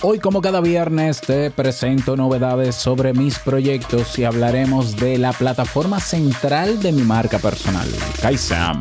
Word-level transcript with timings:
Hoy 0.00 0.20
como 0.20 0.40
cada 0.40 0.60
viernes 0.60 1.20
te 1.20 1.50
presento 1.50 2.16
novedades 2.16 2.76
sobre 2.76 3.12
mis 3.12 3.40
proyectos 3.40 4.16
y 4.16 4.22
hablaremos 4.22 4.94
de 4.94 5.18
la 5.18 5.32
plataforma 5.32 5.98
central 5.98 6.80
de 6.80 6.92
mi 6.92 7.02
marca 7.02 7.40
personal, 7.40 7.88
Kaisam. 8.22 8.78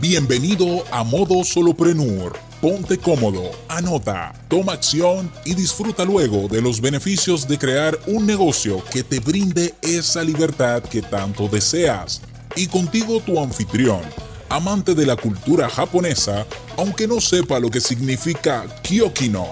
Bienvenido 0.00 0.84
a 0.90 1.02
Modo 1.02 1.44
Soloprenur. 1.44 2.36
Ponte 2.60 2.98
cómodo, 2.98 3.52
anota, 3.68 4.34
toma 4.48 4.74
acción 4.74 5.30
y 5.46 5.54
disfruta 5.54 6.04
luego 6.04 6.48
de 6.48 6.60
los 6.60 6.82
beneficios 6.82 7.48
de 7.48 7.56
crear 7.56 7.98
un 8.06 8.26
negocio 8.26 8.84
que 8.90 9.02
te 9.02 9.20
brinde 9.20 9.74
esa 9.80 10.22
libertad 10.22 10.82
que 10.82 11.00
tanto 11.00 11.48
deseas. 11.48 12.20
Y 12.54 12.66
contigo 12.66 13.20
tu 13.20 13.40
anfitrión 13.40 14.02
amante 14.48 14.94
de 14.94 15.06
la 15.06 15.16
cultura 15.16 15.68
japonesa, 15.68 16.46
aunque 16.76 17.08
no 17.08 17.20
sepa 17.20 17.58
lo 17.58 17.70
que 17.70 17.80
significa 17.80 18.66
Kyokino, 18.82 19.46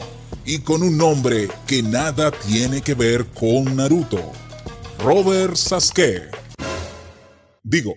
y 0.45 0.59
con 0.59 0.83
un 0.83 0.98
nombre 0.98 1.48
que 1.67 1.83
nada 1.83 2.31
tiene 2.31 2.83
que 2.83 2.95
ver 2.95 3.25
con 3.27 3.77
Naruto. 3.77 4.33
Robert 5.03 5.57
Sasuke. 5.57 6.31
Digo, 7.62 7.95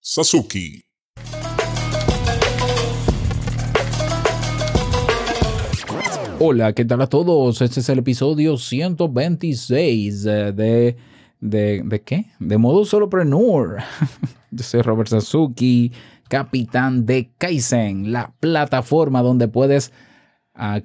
Sasuke. 0.00 0.82
Hola, 6.40 6.72
¿qué 6.72 6.84
tal 6.84 7.02
a 7.02 7.06
todos? 7.06 7.60
Este 7.60 7.80
es 7.80 7.88
el 7.88 7.98
episodio 7.98 8.56
126 8.56 10.22
de... 10.22 10.96
¿De, 11.42 11.82
de 11.82 12.02
qué? 12.02 12.26
De 12.38 12.58
modo 12.58 12.84
solopreneur. 12.84 13.78
Yo 14.50 14.62
soy 14.62 14.82
Robert 14.82 15.08
Sasuki, 15.08 15.90
capitán 16.30 17.06
de 17.06 17.32
Kaizen, 17.36 18.12
la 18.12 18.32
plataforma 18.38 19.20
donde 19.20 19.48
puedes 19.48 19.92
ah, 20.54 20.80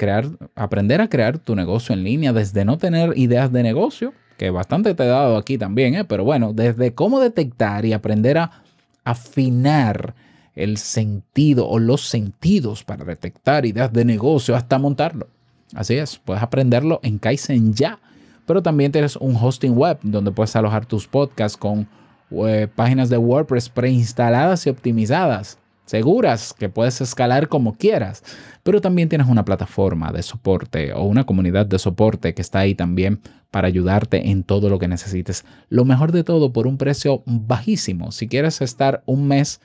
aprender 0.55 1.01
a 1.01 1.07
crear 1.07 1.37
tu 1.37 1.55
negocio 1.55 1.93
en 1.93 2.03
línea 2.03 2.33
desde 2.33 2.65
no 2.65 2.79
tener 2.79 3.15
ideas 3.15 3.53
de 3.53 3.61
negocio, 3.61 4.11
que 4.37 4.49
bastante 4.49 4.95
te 4.95 5.03
he 5.03 5.07
dado 5.07 5.37
aquí 5.37 5.59
también, 5.59 5.93
¿eh? 5.93 6.03
pero 6.03 6.23
bueno, 6.23 6.51
desde 6.51 6.95
cómo 6.95 7.19
detectar 7.19 7.85
y 7.85 7.93
aprender 7.93 8.39
a 8.39 8.63
afinar 9.03 10.15
el 10.55 10.77
sentido 10.77 11.69
o 11.69 11.77
los 11.77 12.01
sentidos 12.01 12.83
para 12.83 13.05
detectar 13.05 13.67
ideas 13.67 13.93
de 13.93 14.03
negocio 14.03 14.55
hasta 14.55 14.79
montarlo. 14.79 15.27
Así 15.75 15.93
es, 15.93 16.17
puedes 16.17 16.41
aprenderlo 16.41 16.99
en 17.03 17.19
Kaizen 17.19 17.73
ya, 17.75 17.99
pero 18.47 18.63
también 18.63 18.91
tienes 18.91 19.15
un 19.15 19.35
hosting 19.35 19.77
web 19.77 19.99
donde 20.01 20.31
puedes 20.31 20.55
alojar 20.55 20.87
tus 20.87 21.07
podcasts 21.07 21.55
con 21.55 21.87
eh, 22.31 22.67
páginas 22.73 23.09
de 23.09 23.17
WordPress 23.17 23.69
preinstaladas 23.69 24.65
y 24.65 24.69
optimizadas, 24.69 25.59
seguras, 25.85 26.53
que 26.53 26.69
puedes 26.69 26.99
escalar 27.01 27.47
como 27.47 27.75
quieras, 27.77 28.23
pero 28.63 28.81
también 28.81 29.09
tienes 29.09 29.27
una 29.27 29.45
plataforma 29.45 30.11
de 30.11 30.23
soporte 30.23 30.93
o 30.93 31.03
una 31.03 31.25
comunidad 31.25 31.65
de 31.65 31.79
soporte 31.79 32.33
que 32.33 32.41
está 32.41 32.59
ahí 32.59 32.73
también 32.73 33.19
para 33.51 33.67
ayudarte 33.67 34.29
en 34.29 34.43
todo 34.43 34.69
lo 34.69 34.79
que 34.79 34.87
necesites. 34.87 35.45
Lo 35.69 35.85
mejor 35.85 36.11
de 36.11 36.23
todo 36.23 36.51
por 36.51 36.67
un 36.67 36.77
precio 36.77 37.23
bajísimo. 37.25 38.11
Si 38.11 38.27
quieres 38.27 38.61
estar 38.61 39.03
un 39.05 39.27
mes 39.27 39.61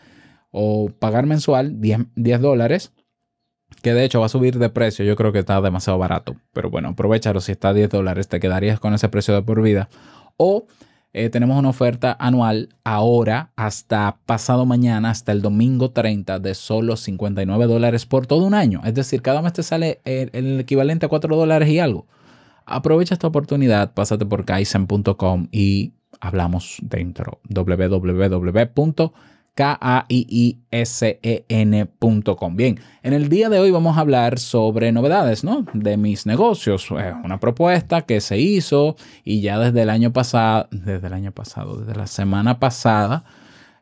o 0.50 0.91
pagar 0.91 1.27
mensual 1.27 1.81
10, 1.81 2.00
10 2.14 2.41
dólares, 2.41 2.92
que 3.83 3.94
de 3.94 4.05
hecho 4.05 4.20
va 4.20 4.27
a 4.27 4.28
subir 4.31 4.58
de 4.58 4.69
precio, 4.69 5.05
yo 5.05 5.16
creo 5.16 5.33
que 5.33 5.38
está 5.38 5.61
demasiado 5.61 5.98
barato, 5.98 6.36
pero 6.53 6.70
bueno, 6.70 6.88
aprovechalo, 6.88 7.41
si 7.41 7.53
está 7.53 7.70
a 7.70 7.75
10 7.75 7.91
dólares, 7.91 8.28
te 8.28 8.41
quedarías 8.41 8.81
con 8.81 8.94
ese 8.94 9.08
precio 9.08 9.34
de 9.34 9.42
por 9.42 9.62
vida. 9.62 9.88
O 10.36 10.66
eh, 11.12 11.28
tenemos 11.28 11.58
una 11.58 11.70
oferta 11.70 12.16
anual 12.20 12.69
ahora 12.84 13.50
hasta 13.56 14.19
pasado 14.27 14.64
mañana, 14.66 15.11
hasta 15.11 15.33
el 15.33 15.42
domingo 15.42 15.91
30 15.91 16.39
de 16.39 16.55
solo 16.55 16.97
59 16.97 17.66
dólares 17.66 18.06
por 18.06 18.27
todo 18.27 18.44
un 18.44 18.55
año. 18.55 18.80
Es 18.84 18.94
decir, 18.94 19.20
cada 19.20 19.42
mes 19.42 19.53
te 19.53 19.62
sale 19.62 20.00
el, 20.05 20.61
equivalente 20.61 21.06
a 21.06 21.08
4 21.08 21.36
dólares 21.36 21.69
y 21.69 21.81
algo. 21.81 22.06
Aprovecha 22.64 23.14
esta 23.14 23.27
oportunidad, 23.27 23.92
pásate 23.92 24.25
por 24.25 24.44
kaizen.com 24.44 25.48
y 25.50 25.93
hablamos 26.20 26.78
dentro. 26.82 27.41
www 27.49 29.12
K-A-I-I-S-E-N.com. 29.55 30.56
Bien, 32.56 32.81
en 33.03 33.12
el 33.12 33.28
día 33.28 33.49
de 33.49 33.59
hoy 33.59 33.71
vamos 33.71 33.97
a 33.97 34.00
hablar 34.00 34.38
sobre 34.38 34.93
novedades, 34.93 35.44
¿no? 35.44 35.66
De 35.75 35.97
mis 35.97 36.27
negocios. 36.27 36.91
una 36.91 37.41
propuesta 37.41 38.03
que 38.03 38.21
se 38.21 38.38
hizo 38.38 38.97
y 39.25 39.41
ya 39.41 39.59
desde 39.59 39.83
el 39.83 39.91
año 39.91 40.12
pasado, 40.12 40.69
desde 40.71 41.06
el 41.06 41.12
año 41.12 41.33
pasado, 41.33 41.77
desde 41.78 41.99
la 41.99 42.06
semana 42.06 42.59
pasada, 42.59 43.25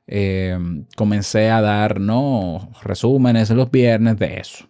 eh, 0.06 0.58
comencé 0.96 1.50
a 1.50 1.60
dar, 1.60 2.00
¿no? 2.00 2.70
Resúmenes 2.82 3.50
los 3.50 3.70
viernes 3.70 4.18
de 4.18 4.40
eso, 4.40 4.66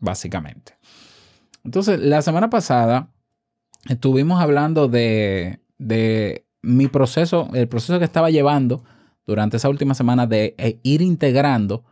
básicamente. 0.00 0.74
Entonces, 1.64 2.00
la 2.00 2.22
semana 2.22 2.50
pasada 2.50 3.08
estuvimos 3.88 4.42
hablando 4.42 4.88
de, 4.88 5.60
de 5.78 6.44
mi 6.60 6.88
proceso, 6.88 7.48
el 7.54 7.68
proceso 7.68 8.00
que 8.00 8.04
estaba 8.04 8.30
llevando 8.30 8.82
durante 9.26 9.56
esa 9.56 9.68
última 9.68 9.94
semana 9.94 10.26
de 10.26 10.54
eh, 10.58 10.78
ir 10.82 11.02
integrando 11.02 11.84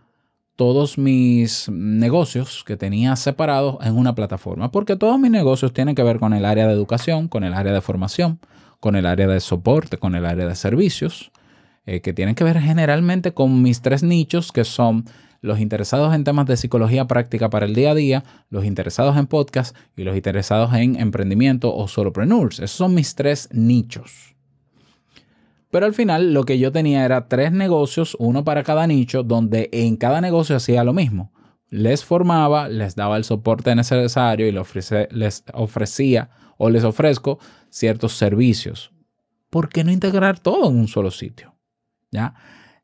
todos 0.57 0.99
mis 0.99 1.71
negocios 1.71 2.65
que 2.67 2.77
tenía 2.77 3.17
separados 3.17 3.79
en 3.81 3.97
una 3.97 4.15
plataforma, 4.15 4.71
porque 4.71 4.95
todos 4.97 5.19
mis 5.19 5.31
negocios 5.31 5.73
tienen 5.73 5.95
que 5.95 6.03
ver 6.03 6.19
con 6.19 6.35
el 6.35 6.45
área 6.45 6.67
de 6.67 6.75
educación, 6.75 7.29
con 7.29 7.45
el 7.45 7.55
área 7.55 7.73
de 7.73 7.81
formación, 7.81 8.41
con 8.79 8.95
el 8.95 9.07
área 9.07 9.27
de 9.27 9.41
soporte, 9.41 9.97
con 9.97 10.15
el 10.15 10.27
área 10.27 10.47
de 10.47 10.55
servicios, 10.55 11.33
eh, 11.87 12.03
que 12.03 12.13
tienen 12.13 12.35
que 12.35 12.45
ver 12.45 12.61
generalmente 12.61 13.33
con 13.33 13.63
mis 13.63 13.81
tres 13.81 14.03
nichos, 14.03 14.53
que 14.53 14.65
son 14.65 15.07
los 15.41 15.61
interesados 15.61 16.15
en 16.15 16.25
temas 16.25 16.47
de 16.47 16.59
psicología 16.59 17.07
práctica 17.07 17.49
para 17.49 17.65
el 17.65 17.75
día 17.75 17.93
a 17.93 17.95
día, 17.95 18.25
los 18.51 18.65
interesados 18.65 19.17
en 19.17 19.27
podcast 19.27 19.75
y 19.97 20.05
los 20.05 20.15
interesados 20.15 20.75
en 20.75 21.01
emprendimiento 21.01 21.75
o 21.75 21.89
solopreneurs. 21.89 22.59
Esos 22.59 22.77
son 22.77 22.95
mis 22.95 23.15
tres 23.15 23.49
nichos. 23.51 24.35
Pero 25.71 25.87
al 25.87 25.95
final 25.95 26.35
lo 26.35 26.45
que 26.45 26.59
yo 26.59 26.73
tenía 26.73 27.05
era 27.05 27.29
tres 27.29 27.53
negocios, 27.53 28.17
uno 28.19 28.45
para 28.45 28.65
cada 28.65 28.87
nicho, 28.87 29.23
donde 29.23 29.69
en 29.73 29.97
cada 29.97 30.21
negocio 30.21 30.57
hacía 30.57 30.85
lo 30.85 30.93
mismo. 30.93 31.33
Les 31.69 32.05
formaba, 32.05 32.69
les 32.69 32.97
daba 32.97 33.17
el 33.17 33.25
soporte 33.25 33.75
necesario 33.77 34.49
y 34.49 34.53
les, 34.53 35.45
ofrecía 35.55 36.31
o 36.59 36.69
les 36.69 36.83
ofrezco 36.83 37.39
ciertos 37.69 38.15
servicios. 38.15 38.93
¿Por 39.49 39.69
qué 39.69 39.85
no 39.85 39.93
integrar 39.93 40.41
todo 40.41 40.69
en 40.69 40.77
un 40.77 40.89
solo 40.89 41.13
sitio? 41.13 41.55
¿Ya? 42.11 42.35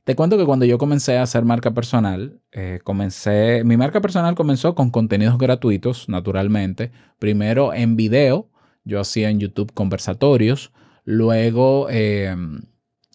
Te 0.04 0.14
cuento 0.14 0.38
que 0.38 0.44
cuando 0.44 0.64
yo 0.64 0.78
comencé 0.78 1.18
a 1.18 1.22
hacer 1.22 1.44
marca 1.44 1.74
personal, 1.74 2.40
eh, 2.52 2.78
comencé, 2.84 3.64
mi 3.64 3.76
marca 3.76 4.00
personal 4.00 4.36
comenzó 4.36 4.76
con 4.76 4.90
contenidos 4.90 5.36
gratuitos, 5.36 6.08
naturalmente. 6.08 6.92
Primero 7.18 7.74
en 7.74 7.96
video, 7.96 8.48
yo 8.84 9.00
hacía 9.00 9.30
en 9.30 9.40
YouTube 9.40 9.72
conversatorios, 9.74 10.72
luego 11.04 11.88
em, 11.90 12.60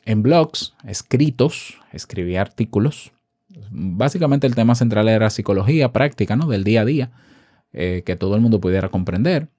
en 0.06 0.24
blogs 0.24 0.74
escritos, 0.86 1.80
escribí 1.92 2.36
artículos. 2.36 3.12
Básicamente 3.70 4.48
el 4.48 4.56
tema 4.56 4.76
central 4.76 5.10
era 5.10 5.30
psicología 5.30 5.92
práctica, 5.92 6.36
¿no? 6.36 6.48
Del 6.48 6.64
día 6.64 6.82
a 6.82 6.86
día, 6.86 7.12
eh, 7.74 8.04
que 8.06 8.16
todo 8.16 8.36
el 8.36 8.42
mundo 8.42 8.60
pudiera 8.60 8.90
comprender. 8.90 9.50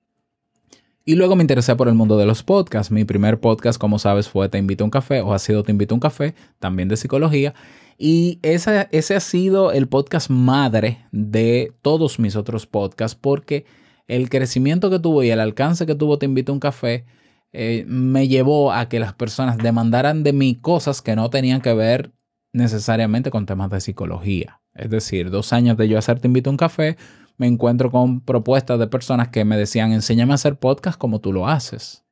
Y 1.04 1.16
luego 1.16 1.34
me 1.34 1.42
interesé 1.42 1.74
por 1.74 1.88
el 1.88 1.94
mundo 1.94 2.16
de 2.16 2.26
los 2.26 2.42
podcasts. 2.42 2.92
Mi 2.92 3.04
primer 3.04 3.40
podcast, 3.40 3.78
como 3.78 3.98
sabes, 3.98 4.28
fue 4.28 4.48
Te 4.48 4.58
invito 4.58 4.84
a 4.84 4.86
un 4.86 4.90
café 4.90 5.20
o 5.20 5.34
ha 5.34 5.38
sido 5.38 5.64
Te 5.64 5.72
invito 5.72 5.94
a 5.94 5.96
un 5.96 6.00
café, 6.00 6.34
también 6.60 6.88
de 6.88 6.96
psicología. 6.96 7.54
Y 7.98 8.38
ese, 8.42 8.88
ese 8.92 9.16
ha 9.16 9.20
sido 9.20 9.72
el 9.72 9.88
podcast 9.88 10.30
madre 10.30 11.04
de 11.10 11.72
todos 11.82 12.18
mis 12.18 12.36
otros 12.36 12.66
podcasts 12.66 13.18
porque 13.20 13.64
el 14.06 14.30
crecimiento 14.30 14.90
que 14.90 14.98
tuvo 14.98 15.22
y 15.22 15.30
el 15.30 15.40
alcance 15.40 15.86
que 15.86 15.94
tuvo 15.94 16.18
Te 16.18 16.26
invito 16.26 16.52
a 16.52 16.54
un 16.54 16.60
café 16.60 17.04
eh, 17.52 17.84
me 17.86 18.28
llevó 18.28 18.72
a 18.72 18.88
que 18.88 18.98
las 18.98 19.12
personas 19.12 19.58
demandaran 19.58 20.22
de 20.22 20.32
mí 20.32 20.54
cosas 20.54 21.02
que 21.02 21.16
no 21.16 21.28
tenían 21.30 21.60
que 21.60 21.74
ver 21.74 22.12
necesariamente 22.52 23.30
con 23.30 23.46
temas 23.46 23.70
de 23.70 23.80
psicología. 23.80 24.60
Es 24.74 24.90
decir, 24.90 25.30
dos 25.30 25.52
años 25.52 25.76
de 25.76 25.88
yo 25.88 25.98
hacer 25.98 26.18
Te 26.18 26.28
invito 26.28 26.48
a 26.48 26.52
un 26.52 26.56
café, 26.56 26.96
me 27.36 27.46
encuentro 27.46 27.90
con 27.90 28.20
propuestas 28.20 28.78
de 28.78 28.86
personas 28.86 29.28
que 29.28 29.44
me 29.44 29.56
decían, 29.56 29.92
enséñame 29.92 30.32
a 30.32 30.36
hacer 30.36 30.56
podcast 30.56 30.98
como 30.98 31.20
tú 31.20 31.32
lo 31.32 31.48
haces. 31.48 32.04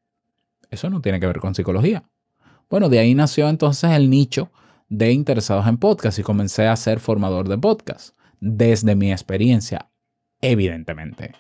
Eso 0.71 0.91
no 0.91 1.01
tiene 1.01 1.21
que 1.21 1.27
ver 1.27 1.41
con 1.41 1.55
psicología. 1.55 2.05
Bueno, 2.69 2.89
de 2.89 2.99
ahí 2.99 3.15
nació 3.15 3.49
entonces 3.49 3.91
el 3.91 4.11
nicho 4.11 4.51
de 4.89 5.13
interesados 5.13 5.67
en 5.67 5.79
podcast 5.79 6.19
y 6.19 6.23
comencé 6.23 6.67
a 6.67 6.77
ser 6.77 7.01
formador 7.01 7.49
de 7.49 7.59
podcast 7.59 8.17
desde 8.41 8.95
mi 8.95 9.13
experiencia, 9.13 9.91
evidentemente. 10.41 11.33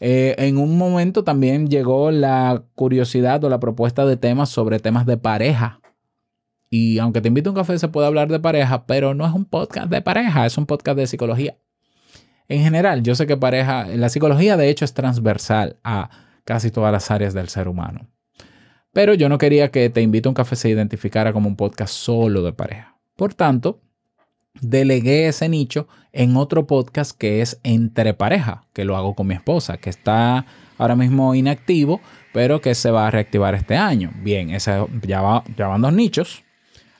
Eh, 0.00 0.34
en 0.38 0.58
un 0.58 0.76
momento 0.76 1.24
también 1.24 1.68
llegó 1.68 2.10
la 2.10 2.64
curiosidad 2.74 3.42
o 3.44 3.48
la 3.48 3.60
propuesta 3.60 4.04
de 4.06 4.16
temas 4.16 4.48
sobre 4.48 4.80
temas 4.80 5.06
de 5.06 5.16
pareja. 5.16 5.80
Y 6.70 6.98
aunque 6.98 7.20
te 7.20 7.28
invito 7.28 7.50
a 7.50 7.52
un 7.52 7.56
café, 7.56 7.78
se 7.78 7.88
puede 7.88 8.06
hablar 8.06 8.28
de 8.28 8.40
pareja, 8.40 8.86
pero 8.86 9.14
no 9.14 9.24
es 9.26 9.32
un 9.32 9.44
podcast 9.44 9.88
de 9.88 10.02
pareja, 10.02 10.46
es 10.46 10.58
un 10.58 10.66
podcast 10.66 10.98
de 10.98 11.06
psicología. 11.06 11.56
En 12.48 12.62
general, 12.62 13.02
yo 13.02 13.14
sé 13.14 13.26
que 13.26 13.36
pareja, 13.36 13.86
la 13.86 14.08
psicología 14.08 14.56
de 14.56 14.68
hecho 14.68 14.84
es 14.84 14.92
transversal 14.92 15.78
a 15.84 16.10
casi 16.44 16.70
todas 16.70 16.92
las 16.92 17.10
áreas 17.10 17.32
del 17.32 17.48
ser 17.48 17.68
humano. 17.68 18.10
Pero 18.92 19.14
yo 19.14 19.28
no 19.28 19.38
quería 19.38 19.70
que 19.70 19.90
Te 19.90 20.02
invito 20.02 20.28
a 20.28 20.30
un 20.30 20.34
café 20.34 20.56
se 20.56 20.68
identificara 20.68 21.32
como 21.32 21.48
un 21.48 21.56
podcast 21.56 21.94
solo 21.94 22.42
de 22.42 22.52
pareja. 22.52 22.98
Por 23.16 23.34
tanto, 23.34 23.83
delegué 24.60 25.28
ese 25.28 25.48
nicho 25.48 25.88
en 26.12 26.36
otro 26.36 26.66
podcast 26.66 27.16
que 27.16 27.40
es 27.40 27.58
Entre 27.62 28.14
Pareja, 28.14 28.64
que 28.72 28.84
lo 28.84 28.96
hago 28.96 29.14
con 29.14 29.26
mi 29.26 29.34
esposa, 29.34 29.76
que 29.78 29.90
está 29.90 30.46
ahora 30.78 30.96
mismo 30.96 31.34
inactivo, 31.34 32.00
pero 32.32 32.60
que 32.60 32.74
se 32.74 32.90
va 32.90 33.06
a 33.06 33.10
reactivar 33.10 33.54
este 33.54 33.76
año. 33.76 34.12
Bien, 34.22 34.50
ese, 34.50 34.86
ya, 35.02 35.22
va, 35.22 35.44
ya 35.56 35.68
van 35.68 35.82
dos 35.82 35.92
nichos. 35.92 36.42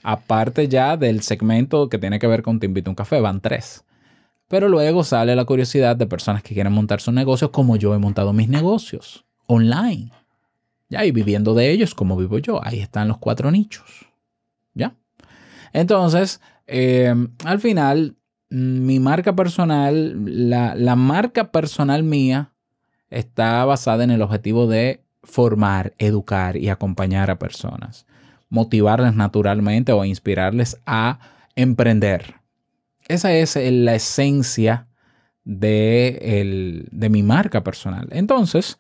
Aparte 0.03 0.69
ya 0.69 0.97
del 0.97 1.23
segmento 1.23 1.89
que 1.89 1.99
tiene 1.99 2.19
que 2.19 2.27
ver 2.27 2.43
con 2.43 2.61
Te 2.61 2.67
invito 2.67 2.91
a 2.91 2.93
un 2.93 2.97
café, 2.97 3.21
van 3.21 3.41
tres. 3.41 3.85
Pero 4.49 4.69
luego 4.69 5.03
sale 5.03 5.35
la 5.35 5.45
curiosidad 5.45 5.97
de 5.97 6.07
personas 6.07 6.43
que 6.43 6.55
quieren 6.55 6.73
montar 6.73 7.01
sus 7.01 7.15
negocios 7.15 7.51
como 7.51 7.77
yo 7.77 7.95
he 7.95 7.99
montado 7.99 8.33
mis 8.33 8.49
negocios 8.49 9.25
online. 9.47 10.13
Ya, 10.91 11.05
y 11.05 11.11
viviendo 11.11 11.55
de 11.55 11.71
ellos 11.71 11.95
como 11.95 12.17
vivo 12.17 12.39
yo. 12.39 12.61
Ahí 12.65 12.81
están 12.81 13.09
los 13.09 13.19
cuatro 13.19 13.51
nichos. 13.51 14.07
¿Ya? 14.75 14.95
Entonces, 15.73 16.41
eh, 16.67 17.15
al 17.45 17.61
final, 17.61 18.17
mi 18.51 19.01
marca 19.01 19.35
personal, 19.35 20.15
la, 20.51 20.75
la 20.75 20.97
marca 20.97 21.51
personal 21.51 22.03
mía 22.03 22.53
está 23.11 23.65
basada 23.65 24.05
en 24.05 24.11
el 24.11 24.23
objetivo 24.23 24.67
de 24.67 25.05
formar, 25.23 25.95
educar 25.99 26.57
y 26.57 26.69
acompañar 26.69 27.31
a 27.31 27.39
personas, 27.39 28.07
motivarles 28.49 29.15
naturalmente 29.15 29.93
o 29.93 30.05
inspirarles 30.05 30.81
a 30.87 31.19
emprender. 31.57 32.35
Esa 33.09 33.33
es 33.33 33.57
la 33.57 33.95
esencia 33.95 34.89
de, 35.45 36.87
de 36.91 37.09
mi 37.11 37.23
marca 37.23 37.63
personal. 37.63 38.09
Entonces, 38.11 38.79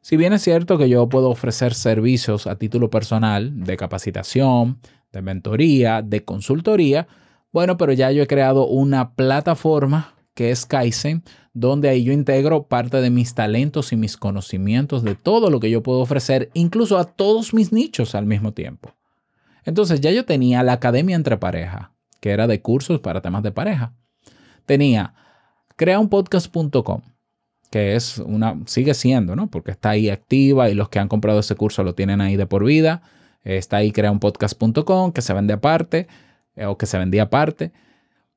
si 0.00 0.16
bien 0.16 0.32
es 0.32 0.42
cierto 0.42 0.78
que 0.78 0.88
yo 0.88 1.08
puedo 1.08 1.30
ofrecer 1.30 1.74
servicios 1.74 2.46
a 2.46 2.56
título 2.56 2.90
personal 2.90 3.64
de 3.64 3.76
capacitación, 3.76 4.78
de 5.12 5.22
mentoría, 5.22 6.02
de 6.02 6.24
consultoría, 6.24 7.06
bueno, 7.52 7.76
pero 7.76 7.92
ya 7.92 8.10
yo 8.10 8.22
he 8.22 8.26
creado 8.26 8.66
una 8.66 9.14
plataforma 9.14 10.14
que 10.34 10.50
es 10.50 10.64
Kaizen, 10.64 11.22
donde 11.52 11.90
ahí 11.90 12.04
yo 12.04 12.12
integro 12.12 12.66
parte 12.66 13.00
de 13.02 13.10
mis 13.10 13.34
talentos 13.34 13.92
y 13.92 13.96
mis 13.96 14.16
conocimientos 14.16 15.02
de 15.02 15.14
todo 15.14 15.50
lo 15.50 15.60
que 15.60 15.70
yo 15.70 15.82
puedo 15.82 16.00
ofrecer, 16.00 16.50
incluso 16.54 16.98
a 16.98 17.04
todos 17.04 17.52
mis 17.52 17.72
nichos 17.72 18.14
al 18.14 18.24
mismo 18.24 18.52
tiempo. 18.52 18.94
Entonces 19.64 20.00
ya 20.00 20.10
yo 20.10 20.24
tenía 20.24 20.62
la 20.62 20.72
Academia 20.72 21.14
Entre 21.14 21.36
Pareja, 21.36 21.92
que 22.20 22.30
era 22.30 22.46
de 22.46 22.62
cursos 22.62 23.00
para 23.00 23.20
temas 23.20 23.42
de 23.42 23.52
pareja. 23.52 23.94
Tenía 24.64 25.14
creaunpodcast.com, 25.76 27.02
que 27.70 27.94
es 27.94 28.18
una, 28.18 28.58
sigue 28.66 28.94
siendo, 28.94 29.36
¿no? 29.36 29.48
Porque 29.48 29.72
está 29.72 29.90
ahí 29.90 30.08
activa 30.08 30.70
y 30.70 30.74
los 30.74 30.88
que 30.88 30.98
han 30.98 31.08
comprado 31.08 31.40
ese 31.40 31.54
curso 31.54 31.82
lo 31.82 31.94
tienen 31.94 32.20
ahí 32.20 32.36
de 32.36 32.46
por 32.46 32.64
vida. 32.64 33.02
Está 33.44 33.78
ahí 33.78 33.92
creaunpodcast.com, 33.92 35.12
que 35.12 35.22
se 35.22 35.32
vende 35.32 35.52
aparte, 35.52 36.06
eh, 36.54 36.66
o 36.66 36.76
que 36.76 36.86
se 36.86 36.98
vendía 36.98 37.24
aparte 37.24 37.72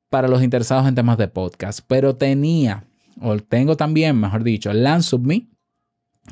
para 0.10 0.28
los 0.28 0.44
interesados 0.44 0.88
en 0.88 0.96
temas 0.96 1.18
de 1.18 1.28
podcast, 1.28 1.82
pero 1.88 2.16
tenía, 2.16 2.86
o 3.22 3.38
tengo 3.38 3.76
también, 3.76 4.18
mejor 4.20 4.44
dicho, 4.44 4.72
Me, 5.20 5.48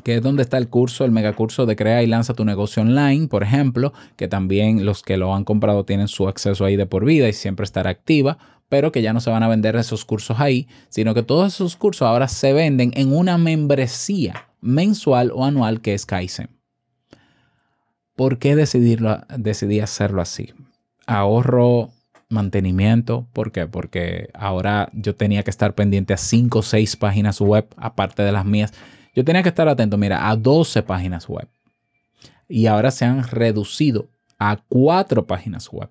que 0.03 0.15
es 0.15 0.21
donde 0.21 0.43
está 0.43 0.57
el 0.57 0.69
curso, 0.69 1.05
el 1.05 1.11
megacurso 1.11 1.65
de 1.65 1.75
Crea 1.75 2.01
y 2.01 2.07
Lanza 2.07 2.33
tu 2.33 2.45
negocio 2.45 2.81
online, 2.81 3.27
por 3.27 3.43
ejemplo, 3.43 3.93
que 4.15 4.27
también 4.27 4.85
los 4.85 5.03
que 5.03 5.17
lo 5.17 5.35
han 5.35 5.43
comprado 5.43 5.85
tienen 5.85 6.07
su 6.07 6.27
acceso 6.27 6.65
ahí 6.65 6.77
de 6.77 6.85
por 6.85 7.05
vida 7.05 7.27
y 7.27 7.33
siempre 7.33 7.65
estará 7.65 7.89
activa, 7.89 8.37
pero 8.69 8.91
que 8.91 9.01
ya 9.01 9.13
no 9.13 9.19
se 9.19 9.29
van 9.29 9.43
a 9.43 9.49
vender 9.49 9.75
esos 9.75 10.05
cursos 10.05 10.39
ahí, 10.39 10.67
sino 10.89 11.13
que 11.13 11.21
todos 11.21 11.53
esos 11.53 11.75
cursos 11.75 12.07
ahora 12.07 12.27
se 12.27 12.53
venden 12.53 12.91
en 12.95 13.13
una 13.13 13.37
membresía 13.37 14.47
mensual 14.61 15.31
o 15.33 15.45
anual 15.45 15.81
que 15.81 15.93
es 15.93 16.05
Kaizen. 16.05 16.62
¿Por 18.15 18.38
qué 18.38 18.56
decidirlo, 18.56 19.21
decidí 19.38 19.80
hacerlo 19.80 20.21
así? 20.21 20.54
Ahorro 21.07 21.92
mantenimiento. 22.30 23.27
¿Por 23.31 23.51
qué? 23.51 23.68
Porque 23.68 24.30
ahora 24.33 24.89
yo 24.94 25.15
tenía 25.15 25.44
que 25.44 25.51
estar 25.51 25.74
pendiente 25.74 26.13
a 26.13 26.18
5 26.18 26.60
o 26.60 26.62
6 26.62 26.98
páginas 26.98 27.39
web, 27.39 27.68
aparte 27.77 28.24
de 28.24 28.31
las 28.31 28.45
mías. 28.45 28.74
Yo 29.15 29.24
tenía 29.24 29.44
que 29.44 29.50
estar 29.50 29.68
atento, 29.68 29.98
mira, 29.98 30.30
a 30.30 30.36
12 30.36 30.83
páginas 30.83 31.30
web. 31.30 31.48
Y 32.50 32.65
ahora 32.65 32.92
se 32.92 33.06
han 33.06 33.24
reducido 33.24 34.10
a 34.38 34.57
4 34.68 35.25
páginas 35.25 35.69
web. 35.69 35.89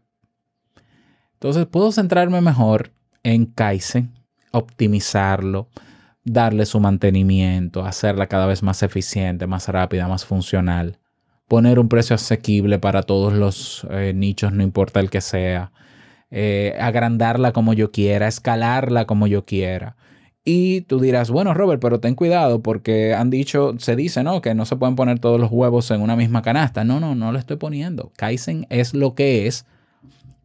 Entonces 1.35 1.67
puedo 1.67 1.91
centrarme 1.91 2.41
mejor 2.41 2.93
en 3.23 3.47
Kaizen, 3.47 4.13
optimizarlo, 4.51 5.69
darle 6.25 6.67
su 6.67 6.79
mantenimiento, 6.79 7.85
hacerla 7.85 8.29
cada 8.29 8.47
vez 8.47 8.63
más 8.63 8.83
eficiente, 8.83 9.47
más 9.47 9.69
rápida, 9.69 10.07
más 10.07 10.25
funcional, 10.25 10.99
poner 11.53 11.79
un 11.79 11.91
precio 11.91 12.17
asequible 12.17 12.79
para 12.79 13.03
todos 13.03 13.35
los 13.35 13.87
eh, 13.91 14.15
nichos, 14.15 14.55
no 14.55 14.63
importa 14.63 15.01
el 15.01 15.11
que 15.11 15.21
sea, 15.21 15.71
eh, 16.31 16.75
agrandarla 16.81 17.53
como 17.53 17.75
yo 17.75 17.91
quiera, 17.91 18.27
escalarla 18.27 19.05
como 19.05 19.27
yo 19.27 19.45
quiera. 19.45 19.95
Y 20.47 20.81
tú 20.81 20.99
dirás, 20.99 21.31
bueno, 21.31 21.53
Robert, 21.53 21.83
pero 21.83 22.01
ten 22.01 22.15
cuidado 22.15 22.63
porque 22.63 23.13
han 23.13 23.29
dicho, 23.29 23.75
se 23.77 23.97
dice, 23.97 24.23
¿no? 24.23 24.41
Que 24.41 24.55
no 24.55 24.65
se 24.65 24.77
pueden 24.77 24.97
poner 24.97 25.19
todos 25.19 25.39
los 25.39 25.51
huevos 25.53 25.91
en 25.91 26.01
una 26.01 26.17
misma 26.17 26.41
canasta. 26.41 26.85
No, 26.85 27.01
no, 27.01 27.15
no 27.15 27.33
lo 27.33 27.39
estoy 27.39 27.59
poniendo. 27.59 28.13
Kaizen 28.17 28.67
es 28.71 28.95
lo 28.95 29.15
que 29.15 29.47
es, 29.47 29.67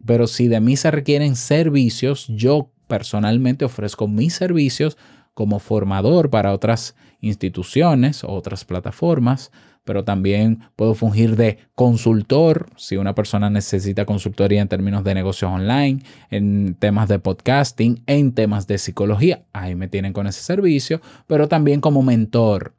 pero 0.05 0.27
si 0.27 0.49
de 0.49 0.59
mí 0.59 0.75
se 0.75 0.91
requieren 0.91 1.37
servicios, 1.37 2.27
yo 2.27 2.69
personalmente 2.89 3.63
ofrezco 3.63 4.09
mis 4.09 4.33
servicios 4.33 4.97
como 5.33 5.59
formador 5.59 6.29
para 6.29 6.51
otras 6.51 6.97
instituciones, 7.21 8.25
otras 8.25 8.65
plataformas, 8.65 9.51
pero 9.87 10.03
también 10.03 10.59
puedo 10.75 10.93
fungir 10.93 11.37
de 11.37 11.59
consultor 11.73 12.67
si 12.75 12.97
una 12.97 13.15
persona 13.15 13.49
necesita 13.49 14.05
consultoría 14.05 14.61
en 14.61 14.67
términos 14.67 15.05
de 15.05 15.15
negocios 15.15 15.49
online, 15.49 16.03
en 16.29 16.75
temas 16.75 17.07
de 17.07 17.19
podcasting, 17.19 18.03
en 18.05 18.33
temas 18.33 18.67
de 18.67 18.79
psicología. 18.79 19.45
Ahí 19.53 19.75
me 19.75 19.87
tienen 19.87 20.11
con 20.11 20.27
ese 20.27 20.41
servicio, 20.41 20.99
pero 21.25 21.47
también 21.47 21.79
como 21.79 22.03
mentor 22.03 22.75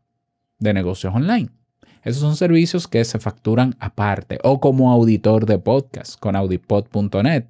de 0.58 0.74
negocios 0.74 1.14
online. 1.14 1.48
Esos 2.04 2.20
son 2.20 2.36
servicios 2.36 2.86
que 2.86 3.02
se 3.06 3.18
facturan 3.18 3.74
aparte 3.80 4.38
o 4.44 4.60
como 4.60 4.92
auditor 4.92 5.46
de 5.46 5.58
podcast 5.58 6.20
con 6.20 6.36
audipod.net, 6.36 7.44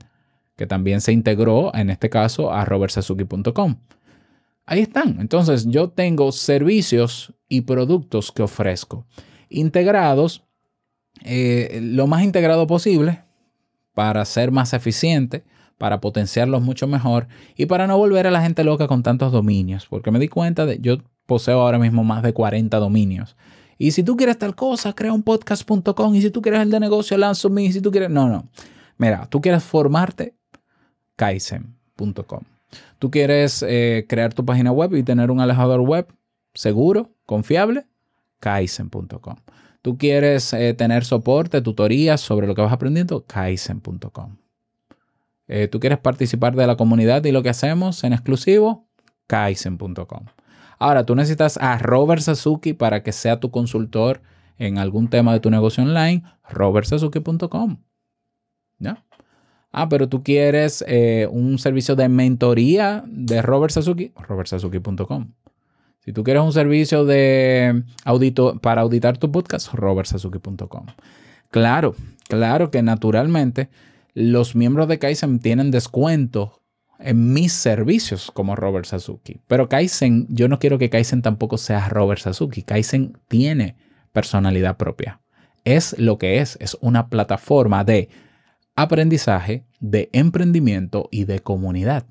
que 0.54 0.66
también 0.68 1.00
se 1.00 1.12
integró 1.12 1.74
en 1.74 1.90
este 1.90 2.08
caso 2.08 2.52
a 2.52 2.64
robertsazuki.com. 2.64 3.74
Ahí 4.66 4.80
están. 4.82 5.16
Entonces 5.18 5.66
yo 5.66 5.90
tengo 5.90 6.30
servicios 6.30 7.34
y 7.48 7.62
productos 7.62 8.30
que 8.30 8.44
ofrezco 8.44 9.04
integrados 9.48 10.42
eh, 11.24 11.80
lo 11.82 12.06
más 12.06 12.22
integrado 12.22 12.66
posible 12.66 13.22
para 13.94 14.24
ser 14.24 14.52
más 14.52 14.72
eficiente, 14.72 15.44
para 15.76 16.00
potenciarlos 16.00 16.62
mucho 16.62 16.86
mejor 16.86 17.28
y 17.56 17.66
para 17.66 17.86
no 17.86 17.98
volver 17.98 18.26
a 18.26 18.30
la 18.30 18.42
gente 18.42 18.64
loca 18.64 18.86
con 18.86 19.02
tantos 19.02 19.32
dominios, 19.32 19.86
porque 19.86 20.10
me 20.10 20.18
di 20.18 20.28
cuenta 20.28 20.66
de, 20.66 20.78
yo 20.80 20.98
poseo 21.26 21.60
ahora 21.60 21.78
mismo 21.78 22.04
más 22.04 22.22
de 22.22 22.32
40 22.32 22.78
dominios. 22.78 23.36
Y 23.76 23.92
si 23.92 24.02
tú 24.02 24.16
quieres 24.16 24.38
tal 24.38 24.56
cosa, 24.56 24.92
crea 24.92 25.12
un 25.12 25.22
podcast.com. 25.22 26.14
Y 26.14 26.22
si 26.22 26.30
tú 26.30 26.42
quieres 26.42 26.62
el 26.62 26.70
de 26.70 26.80
negocio, 26.80 27.16
lanzo 27.16 27.48
Y 27.60 27.72
si 27.72 27.80
tú 27.80 27.92
quieres, 27.92 28.10
no, 28.10 28.28
no. 28.28 28.48
Mira, 28.96 29.26
tú 29.30 29.40
quieres 29.40 29.62
formarte, 29.62 30.34
kaizen.com. 31.14 32.40
Tú 32.98 33.10
quieres 33.12 33.64
eh, 33.66 34.04
crear 34.08 34.34
tu 34.34 34.44
página 34.44 34.72
web 34.72 34.96
y 34.96 35.04
tener 35.04 35.30
un 35.30 35.40
alejador 35.40 35.80
web 35.80 36.12
seguro, 36.54 37.12
confiable, 37.24 37.86
kaizen.com. 38.40 39.36
Tú 39.82 39.96
quieres 39.96 40.52
eh, 40.52 40.74
tener 40.74 41.04
soporte, 41.04 41.62
tutorías 41.62 42.20
sobre 42.20 42.46
lo 42.46 42.54
que 42.54 42.62
vas 42.62 42.72
aprendiendo, 42.72 43.24
kaizen.com. 43.24 44.36
Eh, 45.46 45.68
tú 45.68 45.80
quieres 45.80 45.98
participar 45.98 46.54
de 46.54 46.66
la 46.66 46.76
comunidad 46.76 47.24
y 47.24 47.32
lo 47.32 47.42
que 47.42 47.48
hacemos 47.48 48.04
en 48.04 48.12
exclusivo, 48.12 48.88
kaizen.com. 49.26 50.26
Ahora, 50.78 51.04
tú 51.04 51.14
necesitas 51.14 51.56
a 51.56 51.78
Robert 51.78 52.22
Sasuki 52.22 52.72
para 52.72 53.02
que 53.02 53.12
sea 53.12 53.40
tu 53.40 53.50
consultor 53.50 54.20
en 54.58 54.78
algún 54.78 55.08
tema 55.08 55.32
de 55.32 55.40
tu 55.40 55.50
negocio 55.50 55.82
online, 55.82 56.22
robertsazuki.com. 56.48 57.78
¿Ya? 58.78 59.04
Ah, 59.72 59.88
pero 59.88 60.08
tú 60.08 60.22
quieres 60.22 60.84
eh, 60.86 61.28
un 61.30 61.58
servicio 61.58 61.94
de 61.96 62.08
mentoría 62.08 63.04
de 63.06 63.42
Robert 63.42 63.72
Sasuki, 63.72 64.12
robertsazuki.com. 64.16 65.32
Si 66.08 66.14
tú 66.14 66.24
quieres 66.24 66.42
un 66.42 66.54
servicio 66.54 67.04
de 67.04 67.82
audito 68.02 68.58
para 68.62 68.80
auditar 68.80 69.18
tu 69.18 69.30
podcast, 69.30 69.74
robertsazuki.com. 69.74 70.86
Claro, 71.50 71.94
claro 72.26 72.70
que 72.70 72.80
naturalmente 72.82 73.68
los 74.14 74.56
miembros 74.56 74.88
de 74.88 74.98
Kaizen 74.98 75.38
tienen 75.38 75.70
descuento 75.70 76.62
en 76.98 77.34
mis 77.34 77.52
servicios 77.52 78.30
como 78.32 78.56
Robert 78.56 78.86
Sasuki. 78.86 79.42
Pero 79.46 79.68
Kaizen, 79.68 80.26
yo 80.30 80.48
no 80.48 80.58
quiero 80.58 80.78
que 80.78 80.88
Kaizen 80.88 81.20
tampoco 81.20 81.58
sea 81.58 81.90
Robert 81.90 82.22
Sasuki. 82.22 82.62
Kaizen 82.62 83.18
tiene 83.28 83.76
personalidad 84.10 84.78
propia. 84.78 85.20
Es 85.64 85.98
lo 85.98 86.16
que 86.16 86.38
es, 86.40 86.56
es 86.58 86.78
una 86.80 87.10
plataforma 87.10 87.84
de 87.84 88.08
aprendizaje, 88.76 89.66
de 89.78 90.08
emprendimiento 90.14 91.10
y 91.12 91.24
de 91.24 91.40
comunidad 91.40 92.06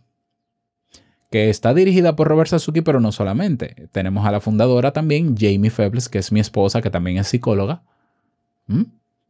que 1.29 1.49
está 1.49 1.73
dirigida 1.73 2.15
por 2.15 2.27
Robert 2.27 2.49
Sasuki, 2.49 2.81
pero 2.81 2.99
no 2.99 3.11
solamente. 3.11 3.89
Tenemos 3.91 4.25
a 4.25 4.31
la 4.31 4.39
fundadora 4.39 4.91
también, 4.93 5.35
Jamie 5.37 5.69
Febles, 5.69 6.09
que 6.09 6.19
es 6.19 6.31
mi 6.31 6.39
esposa, 6.39 6.81
que 6.81 6.89
también 6.89 7.17
es 7.17 7.27
psicóloga, 7.27 7.83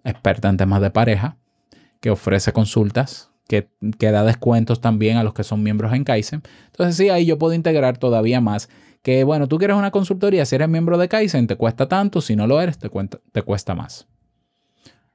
experta 0.04 0.50
en 0.50 0.58
temas 0.58 0.82
de 0.82 0.92
pareja, 0.92 1.38
que 2.00 2.12
ofrece 2.12 2.54
consultas 2.54 3.32
que, 3.48 3.70
que, 3.98 4.12
da 4.12 4.24
descuentos 4.24 4.82
también 4.82 5.18
a 5.18 5.24
los 5.24 5.34
que 5.34 5.44
son 5.44 5.64
miembros 5.64 5.94
en 5.94 6.04
Kaizen. 6.04 6.44
Entonces 6.68 6.96
sí, 6.96 7.10
ahí 7.10 7.26
yo 7.26 7.38
puedo 7.38 7.54
integrar 7.54 7.98
todavía 7.98 8.42
más 8.42 8.70
que, 9.02 9.24
bueno, 9.24 9.48
tú 9.48 9.58
quieres 9.58 9.78
una 9.78 9.92
consultoría, 9.92 10.46
si 10.46 10.56
eres 10.56 10.68
miembro 10.68 10.98
de 10.98 11.08
Kaizen 11.08 11.48
te 11.48 11.56
cuesta 11.56 11.88
tanto, 11.88 12.22
si 12.22 12.36
no 12.36 12.46
lo 12.46 12.60
eres 12.60 12.78
te, 12.78 12.90
te 13.32 13.42
cuesta 13.42 13.74
más. 13.74 14.08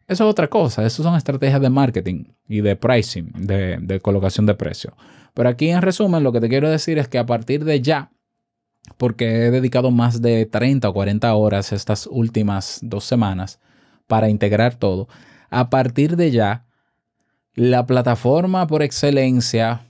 Eso 0.09 0.25
es 0.25 0.31
otra 0.31 0.49
cosa, 0.49 0.85
eso 0.85 1.03
son 1.03 1.15
estrategias 1.15 1.61
de 1.61 1.71
marketing 1.71 2.25
y 2.49 2.61
de 2.61 2.75
pricing, 2.75 3.33
de, 3.35 3.79
de 3.81 4.01
colocación 4.01 4.47
de 4.47 4.55
precio. 4.55 4.95
Pero 5.35 5.49
aquí 5.49 5.71
en 5.71 5.83
resumen 5.83 6.23
lo 6.23 6.33
que 6.33 6.41
te 6.41 6.49
quiero 6.49 6.69
decir 6.69 6.99
es 6.99 7.09
que 7.09 7.19
a 7.19 7.27
partir 7.27 7.65
de 7.65 7.81
ya, 7.81 8.13
porque 8.99 9.47
he 9.47 9.51
dedicado 9.51 9.91
más 9.91 10.21
de 10.21 10.47
30 10.47 10.89
o 10.89 10.93
40 10.93 11.35
horas 11.35 11.73
estas 11.73 12.07
últimas 12.07 12.81
dos 12.83 13.05
semanas 13.05 13.61
para 14.07 14.29
integrar 14.29 14.75
todo, 14.75 15.09
a 15.51 15.71
partir 15.71 16.17
de 16.17 16.31
ya, 16.31 16.67
la 17.55 17.87
plataforma 17.87 18.67
por 18.67 18.83
excelencia 18.83 19.83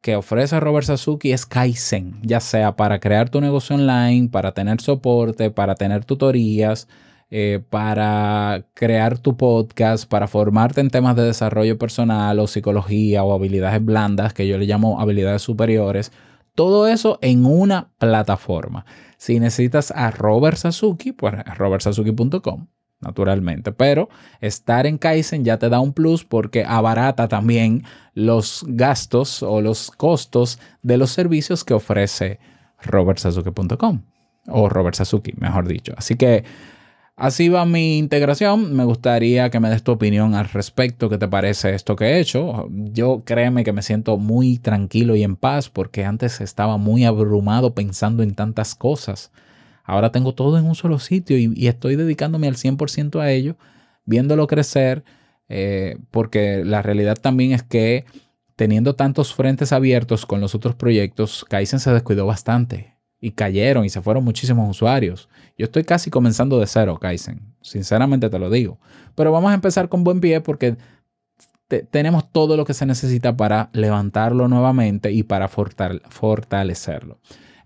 que 0.00 0.16
ofrece 0.16 0.58
Robert 0.60 0.86
Sasuki 0.86 1.32
es 1.32 1.44
Kaizen, 1.44 2.18
ya 2.22 2.40
sea 2.40 2.76
para 2.76 3.00
crear 3.00 3.28
tu 3.28 3.40
negocio 3.40 3.76
online, 3.76 4.28
para 4.28 4.52
tener 4.52 4.80
soporte, 4.80 5.50
para 5.50 5.74
tener 5.74 6.04
tutorías, 6.04 6.88
eh, 7.30 7.60
para 7.70 8.66
crear 8.74 9.18
tu 9.18 9.36
podcast, 9.36 10.08
para 10.08 10.26
formarte 10.26 10.80
en 10.80 10.90
temas 10.90 11.16
de 11.16 11.22
desarrollo 11.22 11.78
personal 11.78 12.38
o 12.40 12.46
psicología 12.46 13.22
o 13.22 13.32
habilidades 13.32 13.84
blandas, 13.84 14.34
que 14.34 14.48
yo 14.48 14.58
le 14.58 14.66
llamo 14.66 15.00
habilidades 15.00 15.42
superiores. 15.42 16.12
Todo 16.54 16.88
eso 16.88 17.18
en 17.22 17.46
una 17.46 17.90
plataforma. 17.98 18.84
Si 19.16 19.38
necesitas 19.38 19.92
a 19.92 20.10
Robert 20.10 20.56
Sasuki, 20.56 21.12
pues 21.12 21.34
robertsasuki.com 21.56 22.66
naturalmente. 23.00 23.72
Pero 23.72 24.08
estar 24.40 24.86
en 24.86 24.98
Kaizen 24.98 25.44
ya 25.44 25.58
te 25.58 25.68
da 25.68 25.80
un 25.80 25.92
plus 25.92 26.24
porque 26.24 26.64
abarata 26.64 27.28
también 27.28 27.84
los 28.14 28.64
gastos 28.66 29.42
o 29.42 29.60
los 29.60 29.90
costos 29.90 30.58
de 30.82 30.96
los 30.96 31.10
servicios 31.10 31.64
que 31.64 31.74
ofrece 31.74 32.38
robertsasuki.com 32.82 34.02
o 34.48 34.68
Robert 34.68 34.96
Sasuki, 34.96 35.34
mejor 35.36 35.68
dicho. 35.68 35.92
Así 35.96 36.16
que 36.16 36.44
así 37.20 37.48
va 37.48 37.64
mi 37.66 37.98
integración. 37.98 38.74
Me 38.74 38.84
gustaría 38.84 39.50
que 39.50 39.60
me 39.60 39.70
des 39.70 39.82
tu 39.82 39.92
opinión 39.92 40.34
al 40.34 40.48
respecto. 40.48 41.08
¿Qué 41.08 41.18
te 41.18 41.28
parece 41.28 41.74
esto 41.74 41.94
que 41.94 42.06
he 42.06 42.20
hecho? 42.20 42.68
Yo 42.70 43.22
créeme 43.24 43.62
que 43.62 43.72
me 43.72 43.82
siento 43.82 44.16
muy 44.16 44.58
tranquilo 44.58 45.14
y 45.14 45.22
en 45.22 45.36
paz 45.36 45.68
porque 45.68 46.04
antes 46.04 46.40
estaba 46.40 46.78
muy 46.78 47.04
abrumado 47.04 47.74
pensando 47.74 48.22
en 48.22 48.34
tantas 48.34 48.74
cosas. 48.74 49.30
Ahora 49.84 50.12
tengo 50.12 50.34
todo 50.34 50.58
en 50.58 50.64
un 50.64 50.74
solo 50.74 50.98
sitio 50.98 51.36
y, 51.38 51.66
estoy 51.68 51.96
dedicándome 51.96 52.48
al 52.48 52.56
100% 52.56 53.20
a 53.20 53.30
ello, 53.30 53.56
viéndolo 54.04 54.46
crecer, 54.46 55.04
eh, 55.48 55.98
porque 56.10 56.64
la 56.64 56.80
realidad 56.82 57.18
también 57.20 57.52
es 57.52 57.62
que 57.62 58.04
teniendo 58.56 58.94
tantos 58.94 59.34
frentes 59.34 59.72
abiertos 59.72 60.26
con 60.26 60.40
los 60.40 60.54
otros 60.54 60.74
proyectos, 60.74 61.44
Kaizen 61.48 61.80
se 61.80 61.92
descuidó 61.92 62.26
bastante 62.26 62.99
y 63.20 63.32
cayeron 63.32 63.84
y 63.84 63.90
se 63.90 64.00
fueron 64.00 64.24
muchísimos 64.24 64.68
usuarios. 64.68 65.28
Yo 65.58 65.64
estoy 65.64 65.84
casi 65.84 66.10
comenzando 66.10 66.58
de 66.58 66.66
cero, 66.66 66.98
Kaizen, 67.00 67.40
sinceramente 67.60 68.30
te 68.30 68.38
lo 68.38 68.50
digo. 68.50 68.78
Pero 69.14 69.32
vamos 69.32 69.50
a 69.50 69.54
empezar 69.54 69.88
con 69.88 70.04
buen 70.04 70.20
pie 70.20 70.40
porque 70.40 70.76
tenemos 71.90 72.32
todo 72.32 72.56
lo 72.56 72.64
que 72.64 72.74
se 72.74 72.86
necesita 72.86 73.36
para 73.36 73.70
levantarlo 73.72 74.48
nuevamente 74.48 75.12
y 75.12 75.22
para 75.22 75.48
fortalecerlo. 75.48 77.18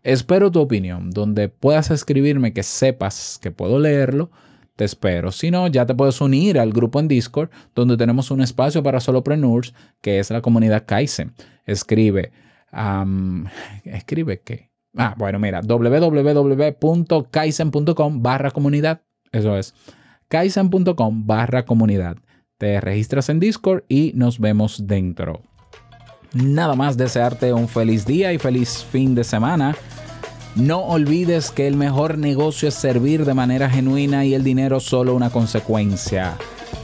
Espero 0.03 0.51
tu 0.51 0.61
opinión, 0.61 1.11
donde 1.11 1.49
puedas 1.49 1.91
escribirme 1.91 2.53
que 2.53 2.63
sepas 2.63 3.39
que 3.41 3.51
puedo 3.51 3.79
leerlo. 3.79 4.31
Te 4.77 4.85
espero. 4.85 5.33
Si 5.33 5.51
no, 5.51 5.69
ya 5.69 5.87
te 5.87 5.95
puedes 5.95 6.21
unir 6.21 6.59
al 6.59 6.73
grupo 6.73 7.01
en 7.01 7.09
Discord, 7.09 7.49
donde 7.75 7.97
tenemos 7.97 8.31
un 8.31 8.43
espacio 8.43 8.83
para 8.83 9.01
solopreneurs, 9.01 9.73
que 10.03 10.19
es 10.19 10.31
la 10.31 10.43
comunidad 10.43 10.85
Kaizen. 10.85 11.33
Escribe. 11.65 12.33
¿Escribe 13.85 14.41
qué? 14.43 14.74
Ah, 14.97 15.15
bueno, 15.17 15.39
mira, 15.39 15.61
www.kaizen.com 15.61 18.23
barra 18.23 18.51
comunidad. 18.51 19.03
Eso 19.33 19.57
es. 19.57 19.75
Kaizen.com 20.29 21.27
barra 21.27 21.65
comunidad. 21.65 22.17
Te 22.59 22.81
registras 22.81 23.29
en 23.29 23.41
Discord 23.41 23.85
y 23.89 24.13
nos 24.15 24.39
vemos 24.39 24.87
dentro. 24.87 25.43
Nada 26.33 26.75
más 26.75 26.97
desearte 26.97 27.53
un 27.53 27.69
feliz 27.69 28.07
día 28.07 28.33
y 28.33 28.39
feliz 28.39 28.85
fin 28.91 29.15
de 29.15 29.25
semana. 29.25 29.77
No 30.57 30.81
olvides 30.81 31.51
que 31.51 31.67
el 31.67 31.77
mejor 31.77 32.19
negocio 32.19 32.69
es 32.69 32.75
servir 32.75 33.25
de 33.25 33.35
manera 33.35 33.69
genuina 33.69 34.25
y 34.25 34.35
el 34.35 34.45
dinero 34.45 34.81
solo 34.81 35.15
una 35.15 35.31
consecuencia. 35.31 36.37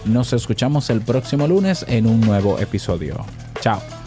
Nos 0.04 0.32
escuchamos 0.32 0.90
el 0.90 1.02
próximo 1.02 1.46
lunes 1.46 1.84
en 1.88 2.06
un 2.06 2.20
nuevo 2.20 2.58
episodio. 2.58 3.24
Chao. 3.60 3.99